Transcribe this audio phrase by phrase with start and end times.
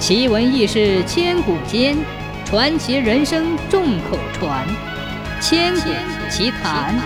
[0.00, 1.94] 奇闻异事千古间，
[2.46, 4.66] 传奇人生众口传。
[5.42, 5.90] 千古
[6.30, 6.98] 奇谈。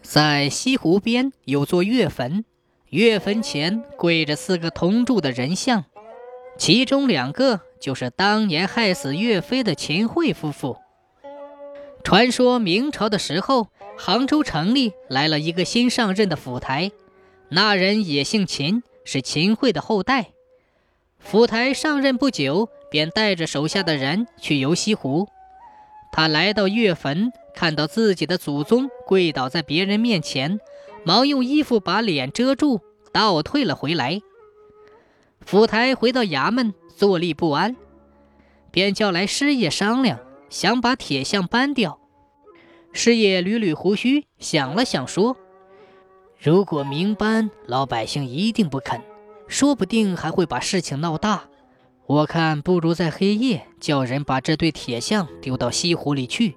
[0.00, 2.46] 在西湖边有座岳坟，
[2.88, 5.84] 岳坟前跪着四个铜铸的人像，
[6.56, 10.78] 其中两个就是当年害死岳飞的秦桧夫妇。
[12.02, 13.68] 传说明朝的时候，
[13.98, 16.90] 杭州城里来了一个新上任的府台，
[17.50, 18.82] 那人也姓秦。
[19.12, 20.30] 是秦桧的后代，
[21.18, 25.26] 府台上任不久，便带着手下的人去游西湖。
[26.12, 30.60] 他来到岳坟，看到自己的祖宗跪倒在别人面前，
[31.02, 32.82] 忙用衣服把脸遮住，
[33.12, 34.20] 倒退了回来。
[35.40, 37.74] 府台回到衙门，坐立不安，
[38.70, 41.98] 便叫来师爷商量，想把铁像搬掉。
[42.92, 45.36] 师爷捋捋胡须，想了想，说。
[46.42, 49.02] 如果明搬，老百姓一定不肯，
[49.46, 51.44] 说不定还会把事情闹大。
[52.06, 56.56] 我看不如在黑夜叫人把这对铁像丢到西湖里去。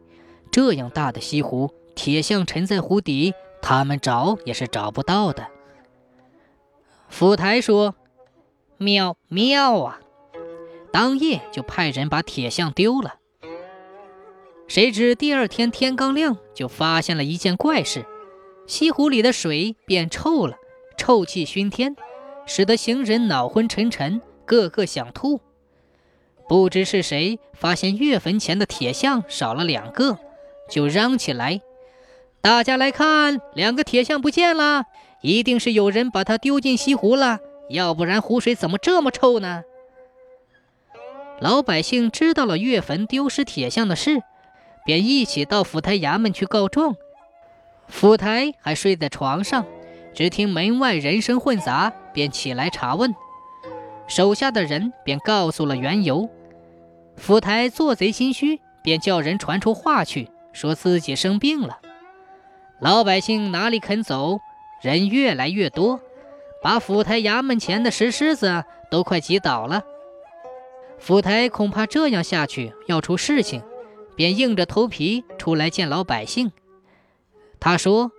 [0.50, 5.48] 这样大的西湖，铁像沉在湖底，他们找也是找不到的。
[7.10, 7.94] 府台说
[8.80, 10.00] ：“妙妙啊！”
[10.94, 13.16] 当夜就派人把铁像丢了。
[14.70, 18.06] 谁知第二天天刚亮，就发现了一件怪事。
[18.66, 20.58] 西湖里的水变臭了，
[20.98, 21.96] 臭气熏天，
[22.46, 25.42] 使得行人脑昏沉沉，个个想吐。
[26.48, 30.18] 不知是谁发现岳坟前的铁像少了两个，
[30.70, 31.62] 就嚷起来
[32.42, 34.86] ：“大家来看，两个铁像不见了，
[35.22, 39.64] 一定是有人把它丢进西湖了，要不然湖水怎么这么臭呢？”
[41.40, 44.22] 老百姓知道了岳坟丢失铁像的事，
[44.86, 46.96] 便一起到府台衙门去告状。
[47.88, 49.66] 府台还睡在床上，
[50.14, 53.14] 只听门外人声混杂，便起来查问。
[54.08, 56.30] 手下的人便告诉了缘由。
[57.16, 61.80] 府台做贼心虚，便叫人传出话去，说自己生病了。
[62.80, 64.40] 老百姓哪里肯走？
[64.82, 66.02] 人越来越多，
[66.62, 69.84] 把府台衙门前的石狮子都快挤倒了。
[71.00, 73.62] 府台恐怕这样下去要出事情，
[74.16, 76.52] 便硬着头皮出来见老百姓。
[77.64, 78.12] 他说：“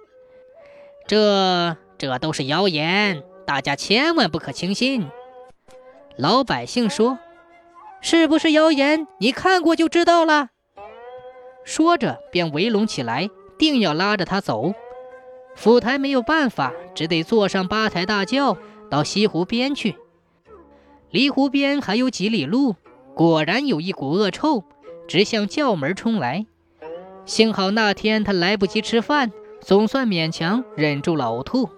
[1.06, 5.06] 这这都是谣言，大家千万不可轻信。”
[6.16, 7.18] 老百姓说
[8.00, 9.06] ：“是不是谣言？
[9.18, 10.48] 你看过就知道了。”
[11.62, 13.28] 说着便围拢起来，
[13.58, 14.72] 定要拉着他走。
[15.54, 18.56] 府台没有办法，只得坐上八抬大轿
[18.90, 19.98] 到西湖边去。
[21.10, 22.76] 离湖边还有几里路，
[23.14, 24.64] 果然有一股恶臭
[25.06, 26.46] 直向轿门冲来。
[27.26, 31.68] 幸好那天他来不及吃饭，总算勉强忍住了呕吐。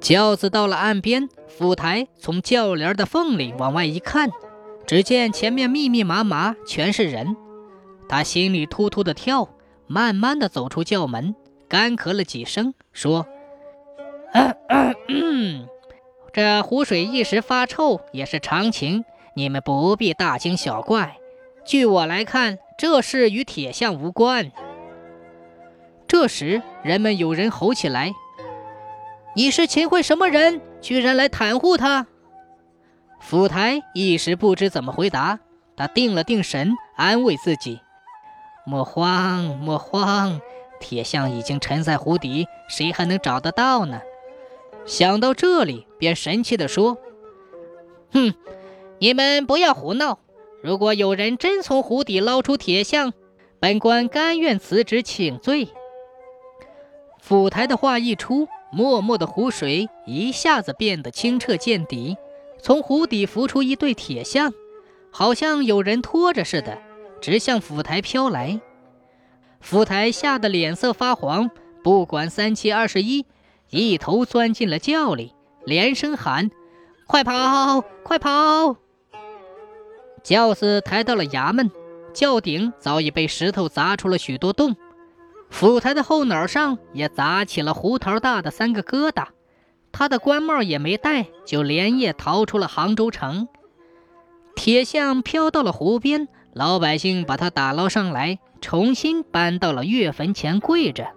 [0.00, 4.30] 轿子到了岸边，府台从轿帘的缝里往外一看，
[4.86, 7.36] 只见前面密密麻麻全是人。
[8.08, 9.48] 他心里突突的跳，
[9.86, 11.34] 慢慢的走出轿门，
[11.68, 13.26] 干咳了几声，说
[16.32, 21.17] ：“这湖水一时发臭也是常情，你们不必大惊小怪。
[21.68, 24.52] 据我来看。”这事与铁像无关。
[26.06, 28.14] 这时，人们有人吼起来
[29.34, 30.60] ：“你是秦桧什么人？
[30.80, 32.06] 居然来袒护他？”
[33.18, 35.40] 府台一时不知怎么回答，
[35.76, 37.80] 他定了定神，安慰自己
[38.64, 40.40] ：“莫慌，莫慌，
[40.78, 44.02] 铁像已经沉在湖底，谁还能找得到呢？”
[44.86, 46.96] 想到这里，便神气地说
[48.14, 48.34] ：“哼，
[49.00, 50.20] 你们不要胡闹。”
[50.60, 53.12] 如果有人真从湖底捞出铁像，
[53.60, 55.68] 本官甘愿辞职请罪。
[57.20, 62.16] 府台的话一出，默默的湖水一下子变得清澈见底，
[62.60, 64.52] 从湖底浮出一对铁像，
[65.12, 66.78] 好像有人拖着似的，
[67.20, 68.60] 直向府台飘来。
[69.60, 71.50] 府台吓得脸色发黄，
[71.84, 73.26] 不管三七二十一，
[73.70, 76.50] 一头钻进了轿里，连声喊
[77.06, 78.76] ：“快跑，快跑！”
[80.22, 81.70] 轿子抬到了衙门，
[82.12, 84.76] 轿顶早已被石头砸出了许多洞，
[85.50, 89.26] 府台的后脑上也砸起了胡桃大的三个疙瘩。
[89.90, 93.48] 他的官帽也没戴，就连夜逃出了杭州城。
[94.54, 101.08] 铁像飘到了湖边，老百姓把他打捞上来，重新搬到了岳坟前跪着。